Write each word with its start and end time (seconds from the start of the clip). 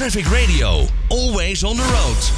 Traffic 0.00 0.26
Radio, 0.26 0.86
always 1.08 1.62
on 1.62 1.76
the 1.76 1.82
road. 1.82 2.32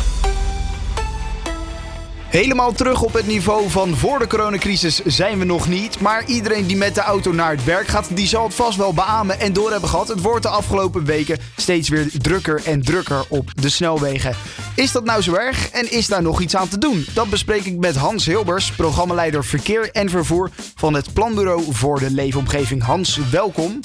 Helemaal 2.28 2.72
terug 2.72 3.02
op 3.02 3.12
het 3.12 3.26
niveau 3.26 3.70
van 3.70 3.96
voor 3.96 4.18
de 4.18 4.26
coronacrisis 4.26 5.00
zijn 5.04 5.38
we 5.38 5.44
nog 5.44 5.68
niet. 5.68 6.00
Maar 6.00 6.24
iedereen 6.26 6.66
die 6.66 6.76
met 6.76 6.94
de 6.94 7.00
auto 7.00 7.32
naar 7.32 7.50
het 7.50 7.64
werk 7.64 7.86
gaat, 7.86 8.16
die 8.16 8.26
zal 8.26 8.44
het 8.44 8.54
vast 8.54 8.76
wel 8.76 8.94
beamen 8.94 9.40
en 9.40 9.52
door 9.52 9.70
hebben 9.70 9.88
gehad. 9.88 10.08
Het 10.08 10.20
wordt 10.20 10.42
de 10.42 10.48
afgelopen 10.48 11.04
weken 11.04 11.38
steeds 11.56 11.88
weer 11.88 12.10
drukker 12.18 12.62
en 12.64 12.82
drukker 12.82 13.24
op 13.28 13.50
de 13.54 13.68
snelwegen. 13.68 14.36
Is 14.74 14.92
dat 14.92 15.04
nou 15.04 15.22
zo 15.22 15.34
erg 15.34 15.70
en 15.70 15.92
is 15.92 16.06
daar 16.06 16.22
nog 16.22 16.40
iets 16.40 16.56
aan 16.56 16.68
te 16.68 16.78
doen? 16.78 17.06
Dat 17.14 17.30
bespreek 17.30 17.64
ik 17.64 17.78
met 17.78 17.96
Hans 17.96 18.26
Hilbers, 18.26 18.72
programmaleider 18.72 19.44
verkeer 19.44 19.90
en 19.90 20.10
vervoer 20.10 20.50
van 20.74 20.94
het 20.94 21.12
Planbureau 21.12 21.64
voor 21.70 21.98
de 21.98 22.10
Leefomgeving. 22.10 22.82
Hans, 22.82 23.18
welkom. 23.30 23.80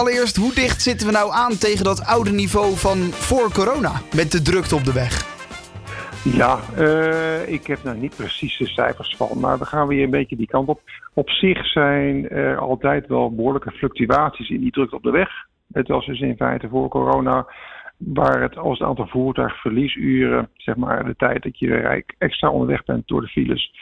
Allereerst, 0.00 0.36
hoe 0.36 0.54
dicht 0.54 0.82
zitten 0.82 1.06
we 1.06 1.12
nou 1.12 1.32
aan 1.32 1.58
tegen 1.58 1.84
dat 1.84 2.04
oude 2.04 2.32
niveau 2.32 2.76
van 2.76 2.98
voor 3.28 3.52
corona 3.52 3.92
met 4.14 4.32
de 4.32 4.42
drukte 4.42 4.74
op 4.74 4.84
de 4.84 4.92
weg? 4.92 5.14
Ja, 6.24 6.58
uh, 6.78 7.48
ik 7.48 7.66
heb 7.66 7.82
nou 7.82 7.96
niet 7.96 8.16
precies 8.16 8.58
de 8.58 8.66
cijfers 8.66 9.16
van, 9.16 9.40
maar 9.40 9.58
we 9.58 9.64
gaan 9.64 9.86
weer 9.86 10.04
een 10.04 10.10
beetje 10.10 10.36
die 10.36 10.46
kant 10.46 10.68
op. 10.68 10.80
Op 11.14 11.30
zich 11.30 11.66
zijn 11.66 12.28
er 12.28 12.58
altijd 12.58 13.06
wel 13.06 13.34
behoorlijke 13.34 13.70
fluctuaties 13.70 14.50
in 14.50 14.60
die 14.60 14.70
drukte 14.70 14.96
op 14.96 15.02
de 15.02 15.10
weg. 15.10 15.30
Het 15.72 15.88
was 15.88 16.06
dus 16.06 16.20
in 16.20 16.36
feite 16.36 16.68
voor 16.68 16.88
corona, 16.88 17.46
waar 17.96 18.42
het 18.42 18.56
als 18.56 18.78
het 18.78 18.88
aantal 18.88 19.06
voertuigverliesuren, 19.06 20.48
zeg 20.56 20.76
maar 20.76 21.04
de 21.04 21.16
tijd 21.16 21.42
dat 21.42 21.58
je 21.58 22.04
extra 22.18 22.50
onderweg 22.50 22.84
bent 22.84 23.08
door 23.08 23.20
de 23.20 23.28
files, 23.28 23.72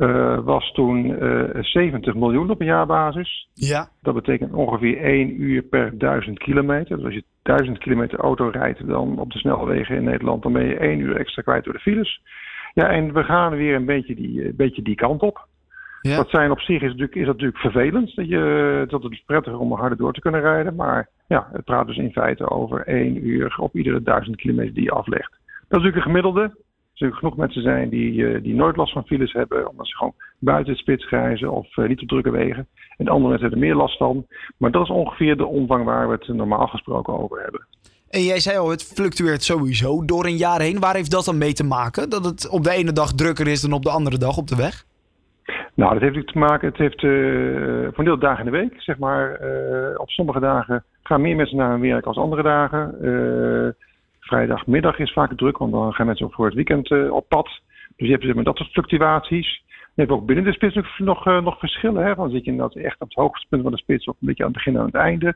uh, 0.00 0.38
was 0.44 0.72
toen 0.72 1.06
uh, 1.06 1.54
eh, 1.54 1.64
70 1.64 2.14
miljoen 2.14 2.50
op 2.50 2.60
een 2.60 2.66
jaarbasis. 2.66 3.48
Ja. 3.54 3.88
Dat 4.02 4.14
betekent 4.14 4.52
ongeveer 4.52 5.02
1 5.02 5.42
uur 5.42 5.62
per 5.62 5.98
1000 5.98 6.38
kilometer. 6.38 6.96
Dus 6.96 7.04
als 7.04 7.14
je 7.14 7.24
1000 7.42 7.78
kilometer 7.78 8.18
auto 8.18 8.48
rijdt 8.48 8.86
dan 8.86 9.18
op 9.18 9.30
de 9.30 9.38
snelwegen 9.38 9.96
in 9.96 10.04
Nederland, 10.04 10.42
dan 10.42 10.52
ben 10.52 10.66
je 10.66 10.76
1 10.76 10.98
uur 10.98 11.16
extra 11.16 11.42
kwijt 11.42 11.64
door 11.64 11.72
de 11.72 11.78
files. 11.78 12.22
Ja, 12.74 12.88
en 12.88 13.12
we 13.12 13.22
gaan 13.24 13.56
weer 13.56 13.74
een 13.74 13.84
beetje 13.84 14.14
die, 14.14 14.44
een 14.44 14.56
beetje 14.56 14.82
die 14.82 14.94
kant 14.94 15.22
op. 15.22 15.48
Ja. 16.00 16.16
Dat 16.16 16.30
zijn 16.30 16.50
op 16.50 16.60
zich 16.60 16.82
is, 16.82 16.88
natuurlijk, 16.88 17.14
is 17.14 17.26
dat 17.26 17.34
natuurlijk 17.34 17.60
vervelend. 17.60 18.14
Dat, 18.14 18.28
je, 18.28 18.84
dat 18.88 19.02
het 19.02 19.12
is 19.12 19.22
prettiger 19.26 19.58
om 19.58 19.72
harder 19.72 19.98
door 19.98 20.12
te 20.12 20.20
kunnen 20.20 20.40
rijden. 20.40 20.74
Maar 20.74 21.08
ja, 21.26 21.48
het 21.52 21.64
praat 21.64 21.86
dus 21.86 21.96
in 21.96 22.12
feite 22.12 22.50
over 22.50 22.86
1 22.86 23.26
uur 23.26 23.56
op 23.58 23.74
iedere 23.74 24.02
1000 24.02 24.36
kilometer 24.36 24.74
die 24.74 24.84
je 24.84 24.90
aflegt. 24.90 25.30
Dat 25.30 25.80
is 25.80 25.84
natuurlijk 25.84 25.96
een 25.96 26.02
gemiddelde 26.02 26.54
er 27.00 27.14
genoeg 27.14 27.36
mensen 27.36 27.62
zijn 27.62 27.88
die, 27.88 28.12
uh, 28.12 28.42
die 28.42 28.54
nooit 28.54 28.76
last 28.76 28.92
van 28.92 29.06
files 29.06 29.32
hebben, 29.32 29.68
omdat 29.68 29.86
ze 29.86 29.96
gewoon 29.96 30.14
buiten 30.38 30.72
het 30.72 30.82
spits 30.82 31.08
reizen 31.08 31.50
of 31.52 31.76
uh, 31.76 31.88
niet 31.88 32.00
op 32.00 32.08
drukke 32.08 32.30
wegen. 32.30 32.66
En 32.96 33.08
andere 33.08 33.28
mensen 33.28 33.40
hebben 33.40 33.60
er 33.60 33.66
meer 33.66 33.82
last 33.82 33.96
van. 33.96 34.26
Maar 34.56 34.70
dat 34.70 34.82
is 34.82 34.90
ongeveer 34.90 35.36
de 35.36 35.46
omvang 35.46 35.84
waar 35.84 36.08
we 36.08 36.14
het 36.14 36.28
normaal 36.28 36.66
gesproken 36.66 37.18
over 37.18 37.42
hebben. 37.42 37.66
En 38.08 38.22
jij 38.22 38.40
zei 38.40 38.58
al, 38.58 38.70
het 38.70 38.82
fluctueert 38.82 39.42
sowieso 39.42 40.04
door 40.04 40.24
een 40.24 40.36
jaar 40.36 40.60
heen. 40.60 40.80
Waar 40.80 40.94
heeft 40.94 41.10
dat 41.10 41.24
dan 41.24 41.38
mee 41.38 41.52
te 41.52 41.64
maken? 41.64 42.10
Dat 42.10 42.24
het 42.24 42.48
op 42.48 42.64
de 42.64 42.70
ene 42.70 42.92
dag 42.92 43.12
drukker 43.12 43.46
is 43.48 43.60
dan 43.60 43.72
op 43.72 43.82
de 43.82 43.90
andere 43.90 44.18
dag 44.18 44.36
op 44.36 44.46
de 44.46 44.56
weg? 44.56 44.84
Nou, 45.74 45.92
dat 45.92 46.02
heeft 46.02 46.14
natuurlijk 46.14 46.32
te 46.32 46.38
maken. 46.38 46.68
Het 46.68 46.76
heeft 46.76 47.02
uh, 47.02 47.10
voor 47.84 47.98
een 47.98 48.04
deel 48.04 48.18
dagen 48.18 48.46
in 48.46 48.52
de 48.52 48.58
week, 48.58 48.82
zeg 48.82 48.98
maar. 48.98 49.40
op 49.96 50.10
sommige 50.10 50.40
dagen 50.40 50.84
gaan 51.02 51.20
meer 51.20 51.36
mensen 51.36 51.56
naar 51.56 51.70
hun 51.70 51.80
werk 51.80 52.06
als 52.06 52.16
andere 52.16 52.42
dagen 52.42 52.94
vrijdagmiddag 54.30 54.98
is 54.98 55.12
vaak 55.12 55.36
druk, 55.36 55.58
want 55.58 55.72
dan 55.72 55.92
gaan 55.92 56.06
mensen 56.06 56.26
ook 56.26 56.34
voor 56.34 56.44
het 56.44 56.54
weekend 56.54 56.90
uh, 56.90 57.12
op 57.12 57.28
pad. 57.28 57.60
Dus 57.96 58.06
je 58.06 58.12
hebt 58.12 58.24
zeg 58.24 58.34
maar, 58.34 58.44
dat 58.44 58.56
soort 58.56 58.70
fluctuaties. 58.70 59.62
Je 59.94 60.06
hebt 60.06 60.10
ook 60.10 60.26
binnen 60.26 60.44
de 60.44 60.52
spits 60.52 60.98
nog, 60.98 61.26
uh, 61.26 61.42
nog 61.42 61.58
verschillen. 61.58 62.04
Hè? 62.04 62.14
Dan 62.14 62.30
zit 62.30 62.44
je 62.44 62.50
inderdaad 62.50 62.76
echt 62.76 63.00
op 63.00 63.08
het 63.08 63.16
hoogste 63.16 63.46
punt 63.48 63.62
van 63.62 63.70
de 63.72 63.78
spits, 63.78 64.06
of 64.06 64.16
een 64.20 64.26
beetje 64.26 64.44
aan 64.44 64.52
het 64.52 64.58
begin 64.58 64.74
en 64.74 64.80
aan 64.80 64.86
het 64.86 64.94
einde. 64.94 65.34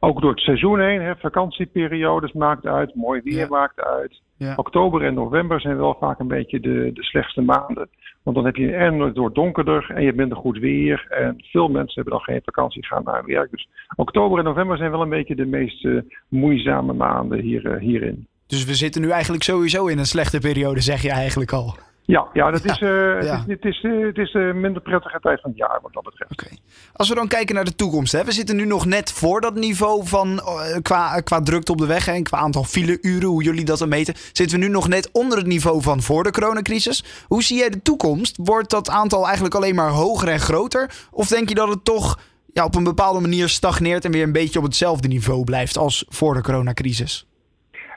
Ook 0.00 0.20
door 0.20 0.30
het 0.30 0.40
seizoen 0.40 0.80
heen, 0.80 1.00
hè? 1.00 1.16
vakantieperiodes 1.16 2.32
maakt 2.32 2.66
uit, 2.66 2.94
mooi 2.94 3.20
weer 3.24 3.48
maakt 3.48 3.80
uit. 3.80 4.20
Ja. 4.36 4.54
Oktober 4.56 5.04
en 5.04 5.14
november 5.14 5.60
zijn 5.60 5.76
wel 5.76 5.96
vaak 6.00 6.18
een 6.18 6.28
beetje 6.28 6.60
de, 6.60 6.90
de 6.94 7.02
slechtste 7.02 7.40
maanden. 7.40 7.88
Want 8.22 8.36
dan 8.36 8.44
heb 8.44 8.56
je 8.56 8.74
en 8.74 9.12
door 9.12 9.32
donkerder 9.32 9.90
en 9.90 10.00
je 10.00 10.06
bent 10.06 10.16
minder 10.16 10.36
goed 10.36 10.58
weer. 10.58 11.06
En 11.08 11.36
veel 11.38 11.68
mensen 11.68 11.94
hebben 11.94 12.12
dan 12.12 12.22
geen 12.22 12.40
vakantie, 12.44 12.86
gaan 12.86 13.02
naar 13.04 13.24
werk. 13.24 13.50
Dus 13.50 13.68
oktober 13.96 14.38
en 14.38 14.44
november 14.44 14.76
zijn 14.76 14.90
wel 14.90 15.02
een 15.02 15.08
beetje 15.08 15.34
de 15.34 15.46
meest 15.46 15.84
uh, 15.84 16.00
moeizame 16.28 16.92
maanden 16.92 17.40
hier, 17.40 17.66
uh, 17.66 17.80
hierin. 17.80 18.26
Dus 18.46 18.64
we 18.64 18.74
zitten 18.74 19.00
nu 19.00 19.10
eigenlijk 19.10 19.42
sowieso 19.42 19.86
in 19.86 19.98
een 19.98 20.06
slechte 20.06 20.38
periode, 20.38 20.80
zeg 20.80 21.02
je 21.02 21.10
eigenlijk 21.10 21.52
al. 21.52 21.76
Ja, 22.08 22.28
ja, 22.32 22.50
dat 22.50 22.64
is, 22.64 22.80
uh, 22.80 22.88
ja. 23.22 23.44
Het 23.46 23.46
is, 23.46 23.54
het 23.54 23.64
is, 23.64 23.82
het 23.82 24.18
is 24.18 24.32
de 24.32 24.52
minder 24.54 24.82
prettige 24.82 25.20
tijd 25.20 25.40
van 25.40 25.50
het 25.50 25.58
jaar 25.58 25.78
wat 25.82 25.92
dat 25.92 26.02
betreft. 26.02 26.32
Okay. 26.32 26.58
Als 26.92 27.08
we 27.08 27.14
dan 27.14 27.28
kijken 27.28 27.54
naar 27.54 27.64
de 27.64 27.74
toekomst. 27.74 28.12
Hè? 28.12 28.24
We 28.24 28.32
zitten 28.32 28.56
nu 28.56 28.66
nog 28.66 28.86
net 28.86 29.12
voor 29.12 29.40
dat 29.40 29.54
niveau 29.54 30.06
van 30.06 30.28
uh, 30.28 30.76
qua, 30.82 31.20
qua 31.20 31.40
drukte 31.40 31.72
op 31.72 31.78
de 31.78 31.86
weg 31.86 32.08
en 32.08 32.22
qua 32.22 32.38
aantal 32.38 32.64
fileuren, 32.64 33.28
hoe 33.28 33.42
jullie 33.42 33.64
dat 33.64 33.78
dan 33.78 33.88
meten. 33.88 34.14
Zitten 34.32 34.58
we 34.58 34.64
nu 34.64 34.70
nog 34.70 34.88
net 34.88 35.10
onder 35.12 35.38
het 35.38 35.46
niveau 35.46 35.82
van 35.82 36.02
voor 36.02 36.22
de 36.22 36.30
coronacrisis. 36.30 37.24
Hoe 37.26 37.42
zie 37.42 37.58
jij 37.58 37.70
de 37.70 37.82
toekomst? 37.82 38.38
Wordt 38.42 38.70
dat 38.70 38.90
aantal 38.90 39.24
eigenlijk 39.24 39.54
alleen 39.54 39.74
maar 39.74 39.90
hoger 39.90 40.28
en 40.28 40.40
groter? 40.40 40.90
Of 41.10 41.28
denk 41.28 41.48
je 41.48 41.54
dat 41.54 41.68
het 41.68 41.84
toch 41.84 42.18
ja, 42.52 42.64
op 42.64 42.74
een 42.74 42.84
bepaalde 42.84 43.20
manier 43.20 43.48
stagneert 43.48 44.04
en 44.04 44.12
weer 44.12 44.22
een 44.22 44.32
beetje 44.32 44.58
op 44.58 44.64
hetzelfde 44.64 45.08
niveau 45.08 45.44
blijft 45.44 45.76
als 45.76 46.04
voor 46.08 46.34
de 46.34 46.42
coronacrisis? 46.42 47.26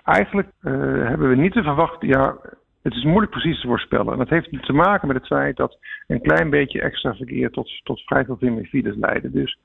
Eigenlijk 0.03 0.47
uh, 0.61 0.71
hebben 1.07 1.29
we 1.29 1.35
niet 1.35 1.53
te 1.53 1.63
verwachten. 1.63 2.07
Ja, 2.07 2.35
het 2.81 2.93
is 2.93 3.03
moeilijk 3.03 3.31
precies 3.31 3.61
te 3.61 3.67
voorspellen. 3.67 4.11
En 4.11 4.17
dat 4.17 4.29
heeft 4.29 4.65
te 4.65 4.73
maken 4.73 5.07
met 5.07 5.17
het 5.17 5.27
feit 5.27 5.57
dat 5.57 5.77
een 6.07 6.21
klein 6.21 6.49
beetje 6.49 6.81
extra 6.81 7.15
verkeer 7.15 7.51
tot, 7.51 7.81
tot 7.83 8.01
vrij 8.01 8.25
veel 8.25 8.37
meer 8.39 8.65
files 8.65 8.95
leiden. 8.95 9.31
Dus 9.31 9.57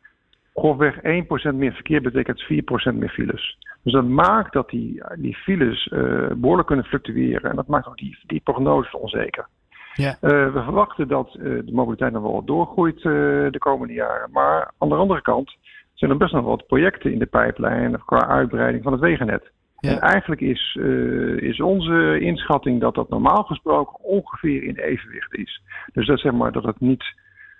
grofweg 0.54 0.96
1% 0.96 1.54
meer 1.54 1.72
verkeer 1.72 2.02
betekent 2.02 2.44
4% 2.92 2.94
meer 2.94 3.08
files. 3.08 3.58
Dus 3.82 3.92
dat 3.92 4.04
maakt 4.04 4.52
dat 4.52 4.68
die, 4.70 5.02
die 5.18 5.34
files 5.36 5.86
uh, 5.86 6.26
behoorlijk 6.36 6.66
kunnen 6.66 6.84
fluctueren. 6.84 7.50
En 7.50 7.56
dat 7.56 7.66
maakt 7.66 7.86
ook 7.86 7.96
die, 7.96 8.18
die 8.26 8.40
prognose 8.40 8.98
onzeker. 8.98 9.46
Ja. 9.94 10.10
Uh, 10.10 10.30
we 10.30 10.62
verwachten 10.62 11.08
dat 11.08 11.36
uh, 11.38 11.42
de 11.42 11.72
mobiliteit 11.72 12.12
nog 12.12 12.22
wel 12.22 12.44
doorgroeit 12.44 13.02
de 13.02 13.58
komende 13.58 13.94
jaren. 13.94 14.30
Maar 14.32 14.72
aan 14.78 14.88
de 14.88 14.94
andere 14.94 15.22
kant 15.22 15.56
zijn 15.94 16.10
er 16.10 16.16
best 16.16 16.32
nog 16.32 16.44
wat 16.44 16.66
projecten 16.66 17.12
in 17.12 17.18
de 17.18 17.26
pijplijn 17.26 18.04
qua 18.04 18.26
uitbreiding 18.26 18.82
van 18.82 18.92
het 18.92 19.00
wegennet. 19.00 19.50
En 19.80 20.00
eigenlijk 20.00 20.40
is, 20.40 20.76
uh, 20.80 21.42
is 21.42 21.60
onze 21.60 22.18
inschatting 22.20 22.80
dat 22.80 22.94
dat 22.94 23.08
normaal 23.08 23.42
gesproken 23.42 24.04
ongeveer 24.04 24.62
in 24.62 24.76
evenwicht 24.76 25.34
is. 25.34 25.62
Dus 25.92 26.06
dat 26.06 26.18
zeg 26.18 26.32
maar 26.32 26.52
dat 26.52 26.64
het 26.64 26.80
niet 26.80 27.04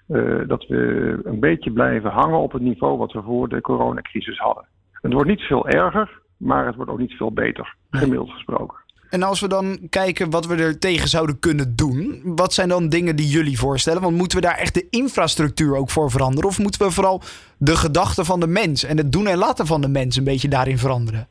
uh, 0.08 0.48
dat 0.48 0.66
we 0.66 1.20
een 1.24 1.40
beetje 1.40 1.72
blijven 1.72 2.10
hangen 2.10 2.38
op 2.38 2.52
het 2.52 2.62
niveau 2.62 2.98
wat 2.98 3.12
we 3.12 3.22
voor 3.22 3.48
de 3.48 3.60
coronacrisis 3.60 4.38
hadden. 4.38 4.64
Het 4.92 5.12
wordt 5.12 5.28
niet 5.28 5.40
veel 5.40 5.68
erger, 5.68 6.20
maar 6.36 6.66
het 6.66 6.76
wordt 6.76 6.90
ook 6.90 6.98
niet 6.98 7.12
veel 7.12 7.32
beter, 7.32 7.74
gemiddeld 7.90 8.30
gesproken. 8.30 8.78
En 9.10 9.22
als 9.22 9.40
we 9.40 9.48
dan 9.48 9.78
kijken 9.90 10.30
wat 10.30 10.46
we 10.46 10.54
er 10.56 10.78
tegen 10.78 11.08
zouden 11.08 11.38
kunnen 11.38 11.76
doen, 11.76 12.22
wat 12.24 12.52
zijn 12.52 12.68
dan 12.68 12.88
dingen 12.88 13.16
die 13.16 13.28
jullie 13.28 13.58
voorstellen? 13.58 14.02
Want 14.02 14.16
moeten 14.16 14.38
we 14.38 14.46
daar 14.46 14.58
echt 14.58 14.74
de 14.74 14.86
infrastructuur 14.90 15.76
ook 15.76 15.90
voor 15.90 16.10
veranderen? 16.10 16.48
Of 16.48 16.58
moeten 16.58 16.86
we 16.86 16.90
vooral 16.90 17.22
de 17.58 17.76
gedachten 17.76 18.24
van 18.24 18.40
de 18.40 18.46
mens 18.46 18.84
en 18.84 18.96
het 18.96 19.12
doen 19.12 19.26
en 19.26 19.38
laten 19.38 19.66
van 19.66 19.80
de 19.80 19.88
mens 19.88 20.16
een 20.16 20.24
beetje 20.24 20.48
daarin 20.48 20.78
veranderen? 20.78 21.28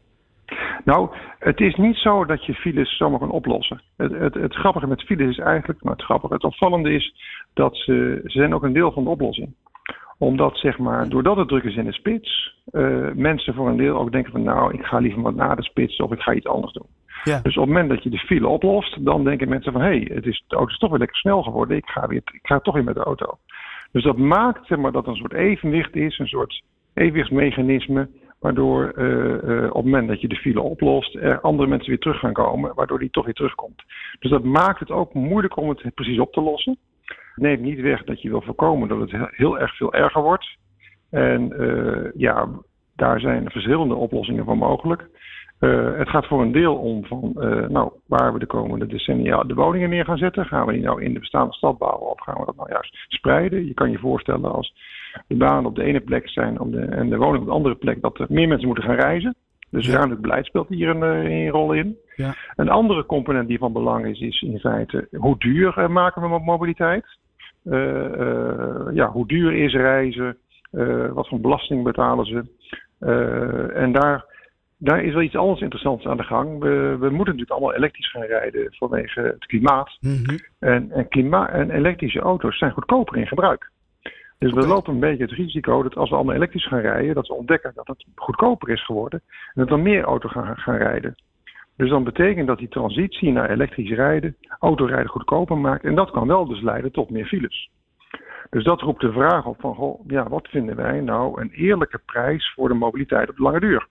Nou, 0.85 1.09
het 1.39 1.59
is 1.59 1.75
niet 1.75 1.95
zo 1.95 2.25
dat 2.25 2.45
je 2.45 2.53
files 2.53 2.97
zomaar 2.97 3.19
kan 3.19 3.31
oplossen. 3.31 3.81
Het, 3.97 4.11
het, 4.11 4.33
het 4.33 4.55
grappige 4.55 4.87
met 4.87 5.01
files 5.01 5.29
is 5.29 5.37
eigenlijk, 5.37 5.83
nou 5.83 5.95
het 5.95 6.05
grappige, 6.05 6.33
het 6.33 6.43
opvallende 6.43 6.93
is 6.93 7.15
dat 7.53 7.75
ze, 7.75 8.19
ze 8.23 8.37
zijn 8.37 8.53
ook 8.53 8.63
een 8.63 8.73
deel 8.73 8.91
van 8.91 9.03
de 9.03 9.09
oplossing. 9.09 9.53
Omdat, 10.17 10.57
zeg 10.57 10.77
maar, 10.77 11.09
doordat 11.09 11.37
het 11.37 11.47
druk 11.47 11.63
is 11.63 11.75
in 11.75 11.85
de 11.85 11.93
spits, 11.93 12.57
uh, 12.71 13.11
mensen 13.13 13.53
voor 13.53 13.69
een 13.69 13.77
deel 13.77 13.97
ook 13.97 14.11
denken 14.11 14.31
van 14.31 14.43
nou, 14.43 14.73
ik 14.73 14.85
ga 14.85 14.97
liever 14.97 15.21
wat 15.21 15.35
na 15.35 15.55
de 15.55 15.63
spits 15.63 15.97
of 15.97 16.11
ik 16.11 16.19
ga 16.19 16.33
iets 16.33 16.47
anders 16.47 16.73
doen. 16.73 16.87
Ja. 17.23 17.39
Dus 17.41 17.57
op 17.57 17.63
het 17.63 17.73
moment 17.73 17.89
dat 17.89 18.03
je 18.03 18.09
de 18.09 18.17
file 18.17 18.47
oplost, 18.47 19.05
dan 19.05 19.23
denken 19.23 19.49
mensen 19.49 19.71
van 19.71 19.81
hé, 19.81 19.87
hey, 19.87 20.11
het 20.13 20.25
is, 20.25 20.43
de 20.47 20.55
auto 20.55 20.71
is 20.71 20.77
toch 20.77 20.89
weer 20.89 20.99
lekker 20.99 21.17
snel 21.17 21.43
geworden, 21.43 21.77
ik 21.77 21.85
ga, 21.85 22.07
weer, 22.07 22.21
ik 22.31 22.39
ga 22.47 22.59
toch 22.59 22.73
weer 22.73 22.83
met 22.83 22.95
de 22.95 23.03
auto. 23.03 23.37
Dus 23.91 24.03
dat 24.03 24.17
maakt 24.17 24.67
zeg 24.67 24.77
maar, 24.77 24.91
dat 24.91 25.03
er 25.03 25.11
een 25.11 25.17
soort 25.17 25.33
evenwicht 25.33 25.95
is, 25.95 26.19
een 26.19 26.27
soort 26.27 26.63
evenwichtsmechanisme 26.93 28.09
Waardoor 28.45 28.93
uh, 28.95 29.05
uh, 29.05 29.63
op 29.63 29.73
het 29.75 29.83
moment 29.83 30.07
dat 30.07 30.21
je 30.21 30.27
de 30.27 30.35
file 30.35 30.61
oplost, 30.61 31.15
er 31.15 31.41
andere 31.41 31.69
mensen 31.69 31.89
weer 31.89 31.99
terug 31.99 32.19
gaan 32.19 32.33
komen, 32.33 32.75
waardoor 32.75 32.99
die 32.99 33.09
toch 33.09 33.25
weer 33.25 33.33
terugkomt. 33.33 33.83
Dus 34.19 34.31
dat 34.31 34.43
maakt 34.43 34.79
het 34.79 34.91
ook 34.91 35.13
moeilijk 35.13 35.57
om 35.57 35.69
het 35.69 35.93
precies 35.93 36.19
op 36.19 36.33
te 36.33 36.41
lossen. 36.41 36.77
Neemt 37.35 37.61
niet 37.61 37.81
weg 37.81 38.03
dat 38.03 38.21
je 38.21 38.29
wil 38.29 38.41
voorkomen 38.41 38.87
dat 38.87 38.99
het 38.99 39.29
heel 39.31 39.59
erg 39.59 39.75
veel 39.75 39.93
erger 39.93 40.21
wordt. 40.21 40.57
En 41.09 41.53
uh, 41.61 42.11
ja, 42.15 42.49
daar 42.95 43.19
zijn 43.19 43.49
verschillende 43.49 43.95
oplossingen 43.95 44.45
voor 44.45 44.57
mogelijk. 44.57 45.09
Uh, 45.59 45.97
het 45.97 46.09
gaat 46.09 46.27
voor 46.27 46.41
een 46.41 46.51
deel 46.51 46.75
om 46.75 47.05
van 47.05 47.33
uh, 47.37 47.67
nou, 47.67 47.91
waar 48.05 48.33
we 48.33 48.39
de 48.39 48.45
komende 48.45 48.87
decennia 48.87 49.43
de 49.43 49.53
woningen 49.53 49.89
neer 49.89 50.05
gaan 50.05 50.17
zetten. 50.17 50.45
Gaan 50.45 50.65
we 50.65 50.73
die 50.73 50.81
nou 50.81 51.01
in 51.03 51.13
de 51.13 51.19
bestaande 51.19 51.53
stad 51.53 51.77
bouwen 51.77 52.09
of 52.09 52.21
gaan 52.21 52.39
we 52.39 52.45
dat 52.45 52.55
nou 52.55 52.69
juist 52.69 53.05
spreiden? 53.07 53.65
Je 53.65 53.73
kan 53.73 53.91
je 53.91 53.97
voorstellen 53.97 54.51
als 54.51 54.73
de 55.27 55.35
banen 55.35 55.65
op 55.65 55.75
de 55.75 55.83
ene 55.83 55.99
plek 55.99 56.29
zijn 56.29 56.59
op 56.59 56.71
de, 56.71 56.79
en 56.79 57.09
de 57.09 57.17
woning 57.17 57.39
op 57.39 57.45
de 57.45 57.53
andere 57.53 57.75
plek, 57.75 58.01
dat 58.01 58.19
er 58.19 58.25
meer 58.29 58.47
mensen 58.47 58.67
moeten 58.67 58.85
gaan 58.85 58.95
reizen. 58.95 59.35
Dus 59.69 59.85
ja. 59.85 59.91
ruimelijk 59.91 60.21
beleid 60.21 60.45
speelt 60.45 60.69
hier 60.69 60.89
een, 60.89 61.01
een 61.01 61.49
rol 61.49 61.73
in. 61.73 61.97
Ja. 62.15 62.35
Een 62.55 62.69
andere 62.69 63.05
component 63.05 63.47
die 63.47 63.57
van 63.57 63.73
belang 63.73 64.05
is, 64.05 64.19
is 64.19 64.41
in 64.41 64.59
feite 64.59 65.07
hoe 65.11 65.37
duur 65.37 65.91
maken 65.91 66.21
we 66.21 66.39
mobiliteit? 66.39 67.05
ja, 68.93 69.09
hoe 69.11 69.27
duur 69.27 69.53
is 69.53 69.73
reizen? 69.73 70.37
wat 71.13 71.27
voor 71.27 71.39
belasting 71.39 71.83
betalen 71.83 72.25
ze? 72.25 72.43
en 73.73 73.91
daar 73.91 74.34
daar 74.77 75.03
is 75.03 75.13
wel 75.13 75.21
iets 75.21 75.35
anders 75.35 75.61
interessants 75.61 76.05
aan 76.05 76.17
de 76.17 76.23
gang. 76.23 76.59
We, 76.59 76.97
we 76.99 77.09
moeten 77.09 77.35
natuurlijk 77.35 77.51
allemaal 77.51 77.73
elektrisch 77.73 78.11
gaan 78.11 78.21
rijden 78.21 78.73
vanwege 78.73 79.21
het 79.21 79.45
klimaat. 79.45 79.97
Mhm. 79.99 80.37
En, 80.59 80.91
en, 80.91 81.07
klima 81.07 81.49
en 81.49 81.69
elektrische 81.69 82.19
auto's 82.19 82.57
zijn 82.57 82.71
goedkoper 82.71 83.17
in 83.17 83.27
gebruik. 83.27 83.71
Dus 84.37 84.53
we 84.53 84.67
lopen 84.67 84.93
een 84.93 84.99
beetje 84.99 85.23
het 85.23 85.33
risico 85.33 85.83
dat 85.83 85.95
als 85.95 86.09
we 86.09 86.15
allemaal 86.15 86.35
elektrisch 86.35 86.67
gaan 86.67 86.79
rijden, 86.79 87.15
dat 87.15 87.27
we 87.27 87.33
ontdekken 87.33 87.71
dat 87.75 87.87
het 87.87 88.05
goedkoper 88.15 88.69
is 88.69 88.85
geworden. 88.85 89.21
En 89.53 89.65
dat 89.65 89.71
er 89.71 89.79
meer 89.79 90.03
auto's 90.03 90.31
gaan, 90.31 90.57
gaan 90.57 90.77
rijden. 90.77 91.15
Dus 91.77 91.89
dan 91.89 92.03
betekent 92.03 92.47
dat 92.47 92.57
die 92.57 92.67
transitie 92.67 93.31
naar 93.31 93.49
elektrisch 93.49 93.91
rijden, 93.91 94.35
autorijden 94.59 95.09
goedkoper 95.09 95.57
maakt. 95.57 95.83
En 95.83 95.95
dat 95.95 96.11
kan 96.11 96.27
wel 96.27 96.45
dus 96.45 96.61
leiden 96.61 96.91
tot 96.91 97.09
meer 97.09 97.25
files. 97.25 97.69
Dus 98.49 98.63
dat 98.63 98.81
roept 98.81 99.01
de 99.01 99.11
vraag 99.11 99.45
op 99.45 99.59
van, 99.59 99.75
goh, 99.75 99.99
ja, 100.07 100.29
wat 100.29 100.47
vinden 100.47 100.75
wij 100.75 101.01
nou 101.01 101.41
een 101.41 101.49
eerlijke 101.49 101.99
prijs 102.05 102.53
voor 102.55 102.67
de 102.67 102.73
mobiliteit 102.73 103.29
op 103.29 103.35
de 103.35 103.43
lange 103.43 103.59
duur? 103.59 103.87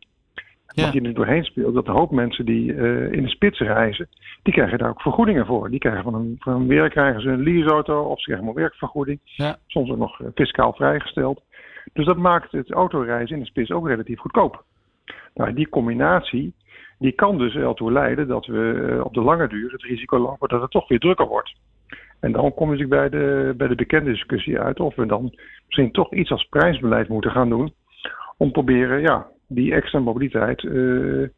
Ja. 0.74 0.90
Je 0.92 1.00
er 1.00 1.14
doorheen 1.14 1.44
speelt, 1.44 1.74
dat 1.74 1.86
een 1.86 1.94
hoop 1.94 2.10
mensen 2.10 2.44
die 2.44 2.74
eh, 2.74 3.12
in 3.12 3.22
de 3.22 3.28
spits 3.28 3.58
reizen, 3.58 4.08
die 4.42 4.52
krijgen 4.52 4.78
daar 4.78 4.88
ook 4.88 5.00
vergoedingen 5.00 5.46
voor. 5.46 5.70
Die 5.70 5.78
krijgen 5.78 6.02
van 6.02 6.14
hun, 6.14 6.36
van 6.38 6.52
hun 6.52 6.68
werk 6.68 6.90
krijgen 6.90 7.20
ze 7.20 7.28
een 7.28 7.42
leaseauto 7.42 8.02
of 8.02 8.18
ze 8.18 8.24
krijgen 8.24 8.48
een 8.48 8.54
werkvergoeding. 8.54 9.18
Ja. 9.22 9.56
Soms 9.66 9.90
ook 9.90 9.98
nog 9.98 10.20
eh, 10.20 10.26
fiscaal 10.34 10.72
vrijgesteld. 10.72 11.42
Dus 11.92 12.06
dat 12.06 12.16
maakt 12.16 12.52
het 12.52 12.70
autoreizen 12.70 13.36
in 13.36 13.42
de 13.42 13.48
spits 13.48 13.70
ook 13.70 13.88
relatief 13.88 14.18
goedkoop. 14.18 14.64
Nou, 15.34 15.52
die 15.52 15.68
combinatie 15.68 16.54
die 16.98 17.12
kan 17.12 17.38
dus 17.38 17.54
wel 17.54 17.74
toe 17.74 17.92
leiden 17.92 18.28
dat 18.28 18.46
we 18.46 18.88
eh, 18.90 19.04
op 19.04 19.14
de 19.14 19.20
lange 19.20 19.48
duur 19.48 19.72
het 19.72 19.82
risico 19.82 20.18
lopen 20.18 20.48
dat 20.48 20.60
het 20.60 20.70
toch 20.70 20.88
weer 20.88 20.98
drukker 20.98 21.26
wordt. 21.26 21.54
En 22.20 22.32
dan 22.32 22.54
kom 22.54 22.70
natuurlijk 22.70 23.00
bij 23.00 23.20
de, 23.20 23.54
bij 23.56 23.68
de 23.68 23.74
bekende 23.74 24.10
discussie 24.10 24.60
uit 24.60 24.80
of 24.80 24.94
we 24.94 25.06
dan 25.06 25.38
misschien 25.66 25.92
toch 25.92 26.12
iets 26.12 26.30
als 26.30 26.46
prijsbeleid 26.48 27.08
moeten 27.08 27.30
gaan 27.30 27.48
doen. 27.48 27.74
Om 28.36 28.46
te 28.46 28.52
proberen 28.52 29.00
ja, 29.00 29.26
die 29.54 29.74
extra 29.74 29.98
mobiliteit 29.98 30.64
eh, 30.64 31.28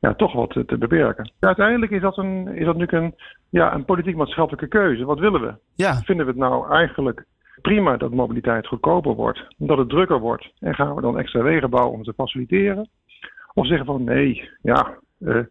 ja, 0.00 0.14
toch 0.14 0.32
wat 0.32 0.50
te, 0.50 0.78
beperken. 0.78 1.32
Uiteindelijk 1.40 1.92
is 1.92 2.00
dat, 2.00 2.16
een, 2.16 2.48
is 2.48 2.64
dat 2.64 2.76
natuurlijk 2.76 2.92
een, 2.92 3.24
ja, 3.50 3.74
een 3.74 3.84
politiek-maatschappelijke 3.84 4.68
keuze. 4.68 5.04
Wat 5.04 5.18
willen 5.18 5.40
we? 5.40 5.54
Ja, 5.74 5.94
Vinden 5.94 6.26
we 6.26 6.30
het 6.30 6.40
nou 6.40 6.70
eigenlijk 6.70 7.24
prima 7.62 7.96
dat 7.96 8.12
mobiliteit 8.12 8.66
goedkoper 8.66 9.14
wordt, 9.14 9.44
dat 9.56 9.78
het 9.78 9.88
drukker 9.88 10.18
wordt 10.18 10.52
en 10.58 10.74
gaan 10.74 10.94
we 10.94 11.00
dan 11.00 11.18
extra 11.18 11.42
wegen 11.42 11.70
bouwen 11.70 11.94
om 11.94 12.02
te 12.02 12.12
faciliteren? 12.12 12.88
Of 13.54 13.66
zeggen 13.66 13.86
van 13.86 14.04
nee, 14.04 14.50
ja, 14.62 14.98
eh, 15.18 15.34
aan 15.34 15.48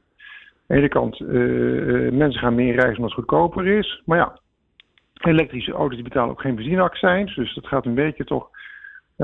de 0.68 0.75
ene 0.75 0.88
kant, 0.88 1.19
eh, 1.19 2.12
mensen 2.12 2.42
gaan 2.42 2.56
meer 2.56 2.74
reizen 2.74 2.98
omdat 2.98 3.15
het 3.15 3.25
goedkoper 3.25 3.68
is, 3.68 4.01
maar 4.06 4.18
ja, 4.18 4.39
elektrische 5.13 5.72
auto's 5.72 5.95
die 5.95 6.04
betalen 6.04 6.30
ook 6.30 6.42
geen 6.42 6.56
benzineaccijns, 6.56 7.36
dus 7.36 7.56
dat 7.56 7.68
gaat 7.68 7.86
een 7.86 7.94
beetje 7.94 8.24
toch 8.24 8.50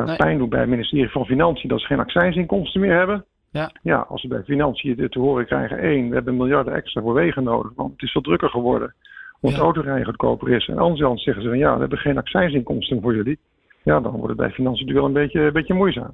Nee. 0.04 0.16
pijn 0.16 0.38
doen 0.38 0.50
bij 0.50 0.60
het 0.60 0.70
ministerie 0.70 1.10
van 1.10 1.26
Financiën 1.26 1.70
dat 1.70 1.80
ze 1.80 1.86
geen 1.86 2.00
accijnsinkomsten 2.00 2.82
meer 2.82 2.98
hebben. 2.98 3.26
Ja. 3.52 3.72
ja, 3.82 3.98
als 4.10 4.22
ze 4.22 4.28
bij 4.28 4.44
Financiën 4.44 5.10
te 5.10 5.20
horen 5.20 5.46
krijgen, 5.46 5.78
één, 5.80 6.10
we 6.10 6.16
hebben 6.16 6.38
miljarden 6.38 6.74
extra 6.74 7.02
voor 7.02 7.14
wegen 7.14 7.44
nodig, 7.44 7.72
want 7.76 7.92
het 7.92 8.02
is 8.02 8.12
veel 8.12 8.22
drukker 8.22 8.50
geworden 8.50 8.94
omdat 9.42 9.60
Ja. 9.60 9.66
autorijden 9.66 10.06
goedkoper 10.06 10.50
is. 10.50 10.68
En 10.68 10.78
anderzijds 10.78 11.24
zeggen 11.24 11.44
ze 11.44 11.50
van 11.50 11.58
ja, 11.58 11.74
we 11.74 11.80
hebben 11.80 11.98
geen 11.98 12.18
accijnsinkomsten 12.18 13.02
voor 13.02 13.16
jullie. 13.16 13.40
Ja, 13.84 14.00
dan 14.00 14.12
wordt 14.12 14.28
het 14.28 14.38
bij 14.38 14.50
financiën 14.52 14.86
natuurlijk 14.86 15.14
wel 15.14 15.22
een 15.24 15.28
beetje, 15.28 15.42
een 15.42 15.54
beetje 15.54 15.74
moeizaam. 15.74 16.10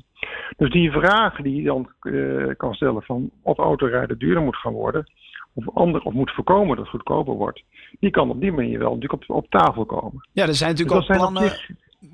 Dus 0.58 0.70
die 0.70 0.92
vraag 0.92 1.36
die 1.42 1.56
je 1.56 1.64
dan 1.64 1.90
eh, 2.02 2.56
kan 2.58 2.74
stellen 2.74 3.04
van 3.04 3.30
of 3.42 3.58
autorijden 3.58 4.18
duurder 4.20 4.44
moet 4.44 4.56
gaan 4.56 4.74
worden, 4.74 5.12
of, 5.54 5.70
ander, 5.74 6.02
of 6.02 6.14
moet 6.14 6.32
voorkomen 6.32 6.68
dat 6.68 6.78
het 6.78 6.90
goedkoper 6.90 7.34
wordt, 7.34 7.64
die 8.00 8.10
kan 8.12 8.30
op 8.30 8.42
die 8.42 8.52
manier 8.52 8.80
wel 8.80 8.94
natuurlijk 8.94 9.24
op, 9.30 9.36
op 9.36 9.50
tafel 9.50 9.86
komen. 9.86 10.28
ja 10.32 10.48
er 10.48 10.54
zijn 10.54 10.72
Dus 10.76 10.80
natuurlijk 10.80 11.08
dat 11.08 11.18
al 11.18 11.32
plannen 11.32 11.50
zich- 11.50 11.70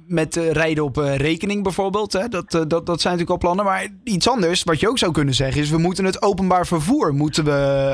met 0.08 0.38
eh, 0.38 0.52
rijden 0.52 0.84
op 0.84 0.98
eh, 0.98 1.16
rekening 1.16 1.64
bijvoorbeeld. 1.64 2.14
Hè? 2.14 2.28
Dat, 2.28 2.54
eh, 2.54 2.62
dat, 2.68 2.86
dat 2.86 3.02
zijn 3.02 3.14
natuurlijk 3.18 3.30
al 3.30 3.38
plannen. 3.38 3.66
Maar 3.66 3.88
iets 4.04 4.30
anders, 4.30 4.64
wat 4.64 4.80
je 4.80 4.90
ook 4.90 4.98
zou 4.98 5.12
kunnen 5.12 5.34
zeggen, 5.34 5.62
is 5.62 5.70
we 5.70 5.78
moeten 5.78 6.06
het 6.06 6.22
openbaar 6.22 6.68
vervoer 6.68 7.14
moeten 7.14 7.44
we, 7.44 7.94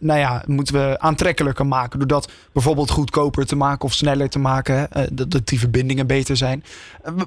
nou 0.00 0.18
ja, 0.18 0.42
moeten 0.46 0.74
we 0.74 0.98
aantrekkelijker 0.98 1.66
maken. 1.66 1.98
Door 1.98 2.08
dat 2.08 2.48
bijvoorbeeld 2.52 2.90
goedkoper 2.90 3.46
te 3.46 3.56
maken 3.56 3.84
of 3.84 3.92
sneller 3.92 4.28
te 4.28 4.38
maken. 4.38 4.88
hè? 4.90 5.04
Dat, 5.12 5.30
dat 5.30 5.46
die 5.46 5.58
verbindingen 5.58 6.06
beter 6.06 6.36
zijn. 6.36 6.64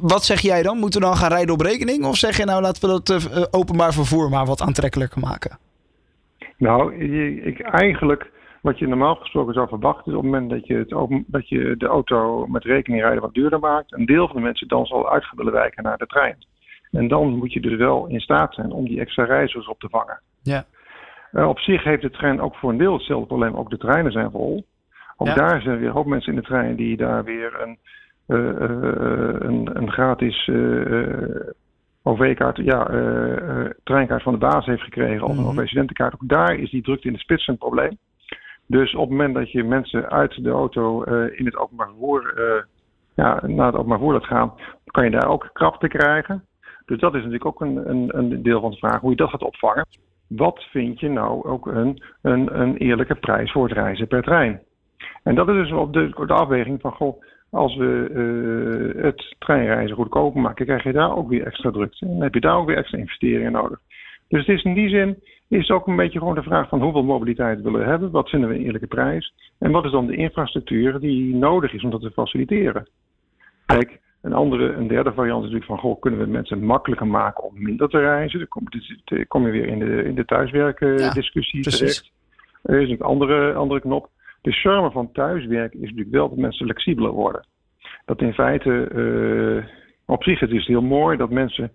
Wat 0.01 0.25
zeg 0.25 0.39
jij 0.39 0.63
dan? 0.63 0.77
Moeten 0.77 0.99
we 1.01 1.07
dan 1.07 1.17
gaan 1.17 1.29
rijden 1.29 1.53
op 1.53 1.61
rekening? 1.61 2.05
Of 2.05 2.17
zeg 2.17 2.37
je 2.37 2.45
nou 2.45 2.61
laten 2.61 2.81
we 2.81 3.01
dat 3.03 3.47
openbaar 3.51 3.93
vervoer 3.93 4.29
maar 4.29 4.45
wat 4.45 4.61
aantrekkelijker 4.61 5.19
maken? 5.19 5.57
Nou, 6.57 6.95
ik, 7.45 7.59
eigenlijk 7.59 8.29
wat 8.61 8.79
je 8.79 8.87
normaal 8.87 9.15
gesproken 9.15 9.53
zou 9.53 9.67
verwachten 9.67 10.11
is 10.11 10.17
op 10.17 10.23
het 10.23 10.31
moment 10.31 10.49
dat 10.49 10.67
je, 10.67 10.75
het 10.75 10.93
open, 10.93 11.23
dat 11.27 11.49
je 11.49 11.75
de 11.77 11.85
auto 11.87 12.47
met 12.47 12.63
rekening 12.63 13.01
rijden 13.01 13.21
wat 13.21 13.33
duurder 13.33 13.59
maakt, 13.59 13.93
een 13.93 14.05
deel 14.05 14.27
van 14.27 14.35
de 14.35 14.41
mensen 14.41 14.67
dan 14.67 14.85
zal 14.85 15.11
uit 15.11 15.29
willen 15.35 15.53
wijken 15.53 15.83
naar 15.83 15.97
de 15.97 16.05
trein. 16.05 16.37
En 16.91 17.07
dan 17.07 17.37
moet 17.37 17.53
je 17.53 17.59
dus 17.61 17.75
wel 17.77 18.07
in 18.07 18.19
staat 18.19 18.53
zijn 18.53 18.71
om 18.71 18.85
die 18.87 18.99
extra 18.99 19.23
reizigers 19.23 19.67
op 19.67 19.79
te 19.79 19.89
vangen. 19.89 20.19
Ja. 20.41 20.65
Eh, 21.31 21.47
op 21.47 21.59
zich 21.59 21.83
heeft 21.83 22.01
de 22.01 22.09
trein 22.09 22.41
ook 22.41 22.55
voor 22.55 22.69
een 22.69 22.77
deel 22.77 22.93
hetzelfde 22.93 23.27
probleem. 23.27 23.55
Ook 23.55 23.69
de 23.69 23.77
treinen 23.77 24.11
zijn 24.11 24.31
vol. 24.31 24.65
Ook 25.17 25.27
Ja. 25.27 25.33
daar 25.35 25.61
zijn 25.61 25.77
weer 25.77 25.87
een 25.87 25.93
hoop 25.93 26.05
mensen 26.05 26.33
in 26.33 26.39
de 26.39 26.45
trein 26.45 26.75
die 26.75 26.97
daar 26.97 27.23
weer 27.23 27.61
een, 27.61 27.77
eh, 28.25 28.49
eh, 28.49 29.35
een, 29.39 29.69
een 29.73 29.91
gratis 29.91 30.49
OV-kaart, 32.03 32.57
ja, 32.57 32.83
treinkaart 33.83 34.23
van 34.23 34.33
de 34.33 34.39
baas 34.39 34.65
heeft 34.65 34.81
gekregen 34.81 35.23
of 35.23 35.37
een 35.37 35.43
Mhm. 35.43 35.47
OV-studentenkaart. 35.59 36.13
Ook 36.13 36.27
daar 36.29 36.55
is 36.55 36.69
die 36.69 36.81
drukte 36.81 37.07
in 37.07 37.13
de 37.13 37.19
spits 37.19 37.47
een 37.47 37.57
probleem. 37.57 37.97
Dus 38.71 38.95
op 38.95 39.01
het 39.01 39.09
moment 39.09 39.33
dat 39.33 39.51
je 39.51 39.63
mensen 39.63 40.09
uit 40.09 40.43
de 40.43 40.49
auto 40.49 41.03
eh, 41.03 41.39
in 41.39 41.45
het 41.45 41.57
openbaar 41.57 41.87
vervoer, 41.87 42.33
eh, 42.35 42.63
ja, 43.15 43.47
naar 43.47 43.65
het 43.65 43.75
openbaar 43.75 43.97
vervoer 43.97 44.13
laat 44.13 44.25
gaan, 44.25 44.53
kan 44.85 45.03
je 45.03 45.11
daar 45.11 45.27
ook 45.27 45.49
krapte 45.53 45.87
krijgen. 45.87 46.45
Dus 46.85 46.99
dat 46.99 47.11
is 47.13 47.17
natuurlijk 47.17 47.45
ook 47.45 47.61
een, 47.61 47.89
een, 47.89 48.17
een 48.17 48.43
deel 48.43 48.61
van 48.61 48.71
de 48.71 48.77
vraag 48.77 49.01
hoe 49.01 49.09
je 49.09 49.15
dat 49.15 49.29
gaat 49.29 49.43
opvangen. 49.43 49.85
Wat 50.27 50.63
vind 50.63 50.99
je 50.99 51.09
nou 51.09 51.43
ook 51.43 51.67
een, 51.67 52.03
een, 52.21 52.59
een 52.61 52.77
eerlijke 52.77 53.15
prijs 53.15 53.51
voor 53.51 53.63
het 53.63 53.77
reizen 53.77 54.07
per 54.07 54.23
trein? 54.23 54.61
En 55.23 55.35
dat 55.35 55.47
is 55.47 55.55
dus 55.55 55.71
op 55.71 55.93
de, 55.93 56.11
op 56.13 56.27
de 56.27 56.33
afweging 56.33 56.81
van, 56.81 56.91
goh, 56.91 57.23
als 57.49 57.75
we 57.75 58.07
eh, 58.13 59.03
het 59.03 59.35
treinreizen 59.39 59.95
goedkoper 59.95 60.41
maken, 60.41 60.65
krijg 60.65 60.83
je 60.83 60.91
daar 60.91 61.15
ook 61.15 61.29
weer 61.29 61.45
extra 61.45 61.71
drukte. 61.71 62.05
En 62.05 62.11
dan 62.11 62.21
heb 62.21 62.33
je 62.33 62.41
daar 62.41 62.57
ook 62.57 62.67
weer 62.67 62.77
extra 62.77 62.97
investeringen 62.97 63.51
nodig. 63.51 63.79
Dus 64.27 64.45
het 64.45 64.57
is 64.57 64.63
in 64.63 64.73
die 64.73 64.89
zin 64.89 65.23
is 65.51 65.67
het 65.67 65.77
ook 65.77 65.87
een 65.87 65.95
beetje 65.95 66.19
gewoon 66.19 66.35
de 66.35 66.43
vraag 66.43 66.69
van 66.69 66.81
hoeveel 66.81 67.03
mobiliteit 67.03 67.61
willen 67.61 67.79
we 67.79 67.85
hebben, 67.85 68.11
wat 68.11 68.29
vinden 68.29 68.49
we 68.49 68.55
een 68.55 68.61
eerlijke 68.61 68.87
prijs 68.87 69.33
en 69.59 69.71
wat 69.71 69.85
is 69.85 69.91
dan 69.91 70.07
de 70.07 70.15
infrastructuur 70.15 70.99
die 70.99 71.35
nodig 71.35 71.73
is 71.73 71.83
om 71.83 71.89
dat 71.89 72.01
te 72.01 72.11
faciliteren. 72.11 72.87
Kijk, 73.65 73.99
een 74.21 74.33
andere, 74.33 74.73
een 74.73 74.87
derde 74.87 75.13
variant 75.13 75.43
is 75.43 75.51
natuurlijk 75.51 75.71
van, 75.71 75.79
goh, 75.79 75.99
kunnen 75.99 76.19
we 76.19 76.25
mensen 76.25 76.63
makkelijker 76.63 77.07
maken 77.07 77.43
om 77.43 77.63
minder 77.63 77.89
te 77.89 77.99
reizen? 77.99 78.39
Dan 78.39 78.47
kom, 78.47 78.63
dan 79.03 79.27
kom 79.27 79.45
je 79.45 79.51
weer 79.51 79.67
in 79.67 79.79
de, 79.79 80.03
in 80.03 80.15
de 80.15 80.25
thuiswerkdiscussie 80.25 81.61
precies. 81.61 81.79
terecht. 81.79 82.11
Er 82.63 82.81
is 82.81 82.89
een 82.89 83.01
andere, 83.01 83.53
andere 83.53 83.79
knop. 83.79 84.09
De 84.41 84.51
charme 84.51 84.91
van 84.91 85.11
thuiswerken 85.11 85.79
is 85.79 85.89
natuurlijk 85.89 86.15
wel 86.15 86.29
dat 86.29 86.37
mensen 86.37 86.65
flexibeler 86.65 87.11
worden. 87.11 87.45
Dat 88.05 88.21
in 88.21 88.33
feite, 88.33 88.87
eh, 88.87 89.73
op 90.05 90.23
zich 90.23 90.39
het 90.39 90.51
is 90.51 90.67
heel 90.67 90.81
mooi 90.81 91.17
dat 91.17 91.29
mensen 91.29 91.71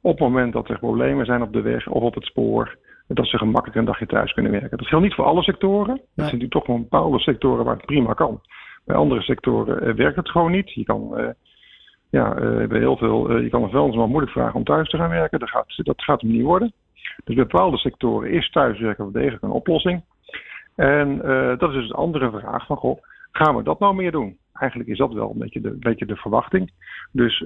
op 0.00 0.18
het 0.18 0.28
moment 0.28 0.52
dat 0.52 0.68
er 0.68 0.78
problemen 0.78 1.26
zijn 1.26 1.42
op 1.42 1.52
de 1.52 1.60
weg 1.60 1.88
of 1.88 2.02
op 2.02 2.14
het 2.14 2.24
spoor, 2.24 2.76
dat 3.08 3.26
ze 3.26 3.38
gemakkelijk 3.38 3.76
een 3.76 3.84
dagje 3.84 4.06
thuis 4.06 4.32
kunnen 4.32 4.52
werken. 4.52 4.78
Dat 4.78 4.86
geldt 4.86 5.04
niet 5.04 5.14
voor 5.14 5.24
alle 5.24 5.42
sectoren. 5.42 5.94
Dat 5.94 6.04
zijn 6.14 6.24
natuurlijk 6.24 6.52
toch 6.52 6.66
wel 6.66 6.78
bepaalde 6.78 7.18
sectoren 7.18 7.64
waar 7.64 7.76
het 7.76 7.86
prima 7.86 8.12
kan. 8.12 8.40
Bij 8.84 8.96
andere 8.96 9.22
sectoren 9.22 9.82
eh, 9.82 9.94
werkt 9.94 10.16
het 10.16 10.30
gewoon 10.30 10.50
niet. 10.50 10.72
Je 10.72 10.84
kan, 10.84 11.18
eh, 11.18 11.28
ja, 12.10 12.34
eh, 12.34 12.66
bij 12.66 12.78
heel 12.78 12.96
veel, 12.96 13.38
je 13.38 13.48
kan 13.48 13.62
een 13.62 13.70
vuilnisman 13.70 14.08
moeilijk 14.08 14.32
vragen 14.32 14.54
om 14.54 14.64
thuis 14.64 14.88
te 14.88 14.96
gaan 14.96 15.10
werken. 15.10 15.38
Dat 15.38 15.50
gaat, 15.50 15.76
dat 15.76 16.02
gaat 16.02 16.20
hem 16.20 16.30
niet 16.30 16.42
worden. 16.42 16.72
Dus 17.24 17.34
bij 17.34 17.46
bepaalde 17.46 17.76
sectoren 17.76 18.30
is 18.30 18.50
thuiswerken 18.50 19.04
wel 19.04 19.12
degelijk 19.12 19.42
een 19.42 19.50
oplossing. 19.50 20.02
En 20.74 21.18
dat 21.58 21.68
is 21.68 21.74
dus 21.74 21.88
een 21.88 21.96
andere 21.96 22.30
vraag 22.30 22.66
van, 22.66 22.76
goh, 22.76 23.02
gaan 23.32 23.56
we 23.56 23.62
dat 23.62 23.78
nou 23.78 23.94
meer 23.94 24.10
doen? 24.10 24.38
Eigenlijk 24.52 24.90
is 24.90 24.98
dat 24.98 25.12
wel 25.12 25.30
een 25.30 25.38
beetje 25.38 25.60
de, 25.60 25.68
een 25.68 25.78
beetje 25.78 26.06
de 26.06 26.16
verwachting. 26.16 26.72
Dus 27.12 27.44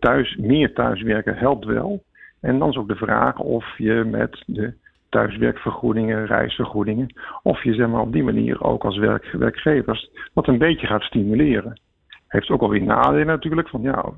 thuis, 0.00 0.36
meer 0.36 0.74
thuiswerken 0.74 1.36
helpt 1.36 1.64
wel. 1.64 2.02
En 2.40 2.58
dan 2.58 2.68
is 2.68 2.76
ook 2.76 2.88
de 2.88 2.96
vraag 2.96 3.38
of 3.38 3.78
je 3.78 4.04
met 4.04 4.42
de 4.46 4.74
thuiswerkvergoedingen, 5.10 6.26
reisvergoedingen, 6.26 7.14
of 7.42 7.62
je 7.62 7.74
zeg 7.74 7.88
maar, 7.88 8.00
op 8.00 8.12
die 8.12 8.22
manier 8.22 8.62
ook 8.62 8.84
als 8.84 8.98
werk, 8.98 9.32
werkgevers 9.32 10.10
dat 10.34 10.48
een 10.48 10.58
beetje 10.58 10.86
gaat 10.86 11.02
stimuleren. 11.02 11.80
Heeft 12.28 12.50
ook 12.50 12.62
alweer 12.62 12.82
nadelen 12.82 13.26
natuurlijk. 13.26 13.68
Van, 13.68 13.82
ja, 13.82 14.12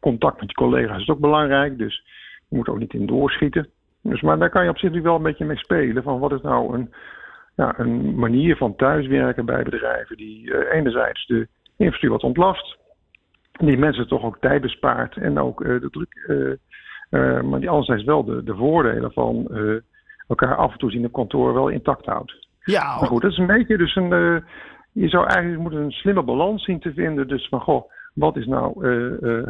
contact 0.00 0.40
met 0.40 0.50
je 0.50 0.56
collega's 0.56 1.00
is 1.00 1.08
ook 1.08 1.18
belangrijk, 1.18 1.78
dus 1.78 2.04
je 2.48 2.56
moet 2.56 2.68
ook 2.68 2.78
niet 2.78 2.94
in 2.94 3.06
doorschieten. 3.06 3.68
Dus, 4.02 4.20
maar 4.20 4.38
daar 4.38 4.50
kan 4.50 4.64
je 4.64 4.70
op 4.70 4.78
zich 4.78 5.02
wel 5.02 5.16
een 5.16 5.22
beetje 5.22 5.44
mee 5.44 5.56
spelen. 5.56 6.02
Van 6.02 6.18
wat 6.18 6.32
is 6.32 6.40
nou 6.40 6.74
een, 6.74 6.94
ja, 7.56 7.78
een 7.78 8.14
manier 8.14 8.56
van 8.56 8.76
thuiswerken 8.76 9.44
bij 9.44 9.62
bedrijven 9.62 10.16
die 10.16 10.54
eh, 10.54 10.78
enerzijds 10.78 11.26
de 11.26 11.48
infrastructuur 11.76 12.10
wat 12.10 12.22
ontlast, 12.22 12.78
die 13.52 13.78
mensen 13.78 14.08
toch 14.08 14.22
ook 14.22 14.38
tijd 14.40 14.60
bespaart 14.60 15.16
en 15.16 15.38
ook 15.38 15.62
eh, 15.62 15.80
de 15.80 15.90
druk, 15.90 16.24
eh, 16.26 16.52
maar 17.42 17.60
die 17.60 17.68
anderzijds 17.68 18.04
wel 18.04 18.24
de, 18.24 18.42
de 18.44 18.54
voordelen 18.54 19.12
van 19.12 19.46
eh, 19.50 19.76
elkaar 20.28 20.56
af 20.56 20.72
en 20.72 20.78
toe 20.78 20.90
zien 20.90 21.04
op 21.04 21.12
kantoor 21.12 21.54
wel 21.54 21.68
intact 21.68 22.06
houdt. 22.06 22.48
Ja, 22.64 22.96
Maar 22.98 23.08
goed, 23.08 23.22
dat 23.22 23.30
is 23.30 23.38
een 23.38 23.46
beetje 23.46 23.78
dus 23.78 23.96
een. 23.96 24.12
eh, 24.12 24.36
je 24.92 25.08
zou 25.08 25.26
eigenlijk 25.26 25.62
moeten 25.62 25.80
een 25.80 25.90
slimme 25.90 26.22
balans 26.22 26.64
zien 26.64 26.80
te 26.80 26.92
vinden. 26.92 27.28
Dus 27.28 27.48
van 27.48 27.60
goh, 27.60 27.90
Wat 28.14 28.36
is 28.36 28.46
nou 28.46 28.86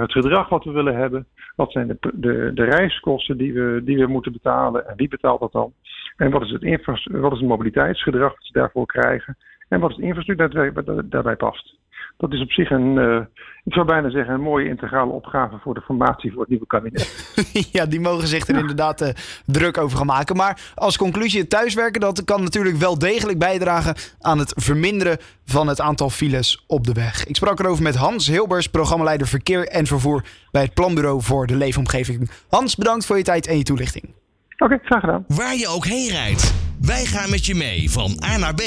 het 0.01 0.13
gedrag 0.13 0.49
wat 0.49 0.65
we 0.65 0.71
willen 0.71 0.97
hebben? 0.97 1.27
Wat 1.57 1.73
zijn 1.73 1.87
de, 1.87 1.97
de, 2.15 2.51
de 2.55 2.65
reiskosten 2.65 3.37
die 3.37 3.53
we, 3.53 3.81
die 3.85 3.97
we 3.97 4.07
moeten 4.07 4.33
betalen? 4.33 4.89
En 4.89 4.97
wie 4.97 5.09
betaalt 5.09 5.41
dat 5.41 5.53
dan? 5.53 5.73
En 6.17 6.31
wat 6.31 6.43
is 6.43 6.51
het, 6.51 6.85
wat 7.11 7.33
is 7.33 7.39
het 7.39 7.49
mobiliteitsgedrag 7.49 8.35
dat 8.35 8.45
ze 8.45 8.53
daarvoor 8.53 8.87
krijgen? 8.87 9.37
En 9.69 9.81
wat 9.81 9.91
is 9.91 9.97
de 9.97 10.03
infrastructuur 10.03 10.85
dat 10.85 11.11
daarbij 11.11 11.37
past? 11.37 11.79
Dat 12.21 12.33
is 12.33 12.41
op 12.41 12.51
zich 12.51 12.71
een, 12.71 12.97
uh, 12.97 13.21
ik 13.65 13.73
zou 13.73 13.87
bijna 13.87 14.11
zeggen, 14.11 14.35
een 14.35 14.41
mooie 14.41 14.69
integrale 14.69 15.13
opgave 15.13 15.59
voor 15.63 15.75
de 15.75 15.81
formatie 15.81 16.31
voor 16.33 16.41
het 16.41 16.49
nieuwe 16.49 16.67
kabinet. 16.67 17.35
ja, 17.73 17.87
die 17.87 18.01
mogen 18.01 18.29
zich 18.29 18.49
er 18.49 18.59
inderdaad 18.59 19.03
uh, 19.03 19.09
druk 19.47 19.79
over 19.79 19.97
gaan 19.97 20.07
maken. 20.07 20.37
Maar 20.37 20.73
als 20.75 20.97
conclusie, 20.97 21.41
het 21.41 21.51
thuiswerken, 21.51 22.01
dat 22.01 22.25
kan 22.25 22.43
natuurlijk 22.43 22.77
wel 22.77 22.99
degelijk 22.99 23.39
bijdragen 23.39 23.95
aan 24.21 24.39
het 24.39 24.53
verminderen 24.57 25.19
van 25.45 25.67
het 25.67 25.81
aantal 25.81 26.11
files 26.11 26.65
op 26.67 26.87
de 26.87 26.93
weg. 26.93 27.27
Ik 27.27 27.37
sprak 27.37 27.59
erover 27.59 27.83
met 27.83 27.97
Hans 27.97 28.27
Hilbers, 28.27 28.67
programmaleider 28.67 29.27
verkeer 29.27 29.69
en 29.69 29.87
vervoer 29.87 30.25
bij 30.51 30.63
het 30.63 30.75
Planbureau 30.75 31.23
voor 31.23 31.47
de 31.47 31.57
Leefomgeving. 31.57 32.31
Hans, 32.49 32.77
bedankt 32.77 33.07
voor 33.07 33.17
je 33.17 33.23
tijd 33.23 33.47
en 33.47 33.57
je 33.57 33.63
toelichting. 33.63 34.15
Oké, 34.59 34.79
graag 34.83 35.01
gedaan. 35.01 35.25
Waar 35.29 35.57
je 35.57 35.69
ook 35.69 35.85
heen 35.85 36.11
rijdt, 36.11 36.55
wij 36.81 37.05
gaan 37.05 37.31
met 37.31 37.47
je 37.47 37.55
mee 37.55 37.91
van 37.91 38.23
A 38.25 38.39
naar 38.39 38.55
B. 38.55 38.63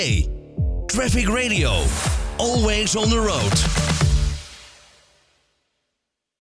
Traffic 0.86 1.27
Radio. 1.27 1.72
always 2.37 2.95
on 2.95 3.09
the 3.09 3.19
road. 3.19 4.12